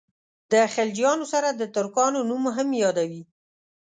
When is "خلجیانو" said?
0.73-1.25